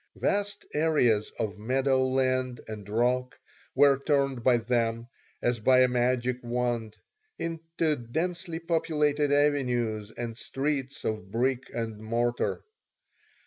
[0.15, 3.37] Vast areas of meadowland and rock
[3.75, 5.07] were turned by them,
[5.43, 6.97] as by a magic wand,
[7.37, 12.63] into densely populated avenues and streets of brick and mortar.